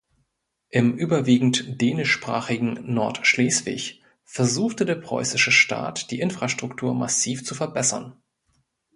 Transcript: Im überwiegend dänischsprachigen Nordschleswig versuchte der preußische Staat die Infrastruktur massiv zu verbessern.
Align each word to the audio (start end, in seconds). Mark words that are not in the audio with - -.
Im 0.69 0.95
überwiegend 0.95 1.79
dänischsprachigen 1.79 2.91
Nordschleswig 2.91 4.01
versuchte 4.23 4.83
der 4.83 4.95
preußische 4.95 5.51
Staat 5.51 6.09
die 6.09 6.21
Infrastruktur 6.21 6.95
massiv 6.95 7.45
zu 7.45 7.53
verbessern. 7.53 8.15